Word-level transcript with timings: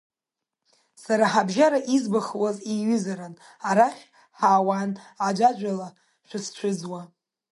Сара 1.03 1.25
ҳабжьара 1.31 1.79
избахуаз 1.95 2.57
еиҩызаран 2.71 3.33
арахь, 3.69 4.03
ҳаауан 4.37 4.91
аӡәаӡәала 5.27 5.87
шәысцәыӡуа. 6.27 7.01